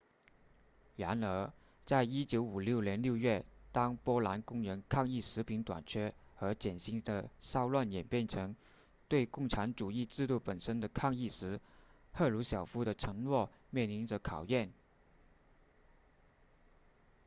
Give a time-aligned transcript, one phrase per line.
[0.95, 1.53] 然而
[1.85, 8.55] 在1956年6月当波兰工人抗议食品短缺和减薪的骚乱演变成
[9.07, 11.59] 对共产主义制度本身的抗议时
[12.13, 14.73] 赫鲁晓夫的承诺面临着考验